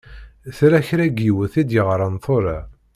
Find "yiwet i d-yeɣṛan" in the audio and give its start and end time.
1.23-2.15